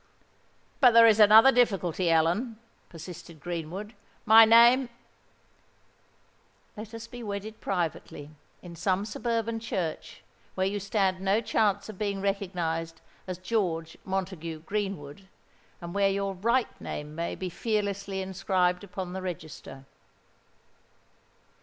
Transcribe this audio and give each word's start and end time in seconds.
"But 0.79 0.95
there 0.95 1.05
is 1.05 1.19
another 1.19 1.51
difficulty, 1.51 2.09
Ellen," 2.09 2.57
persisted 2.89 3.39
Greenwood: 3.39 3.93
"my 4.25 4.45
name——" 4.45 4.89
"Let 6.75 6.95
us 6.95 7.05
be 7.05 7.21
wedded 7.21 7.61
privately—in 7.61 8.75
some 8.75 9.05
suburban 9.05 9.59
church, 9.59 10.23
where 10.55 10.65
you 10.65 10.79
stand 10.79 11.21
no 11.21 11.39
chance 11.39 11.87
of 11.87 11.99
being 11.99 12.19
recognised 12.19 12.99
as 13.27 13.37
George 13.37 13.95
Montague 14.03 14.61
Greenwood, 14.61 15.27
and 15.79 15.93
where 15.93 16.09
your 16.09 16.33
right 16.33 16.81
name 16.81 17.13
may 17.13 17.35
be 17.35 17.51
fearlessly 17.51 18.23
inscribed 18.23 18.83
upon 18.83 19.13
the 19.13 19.21
register." 19.21 19.85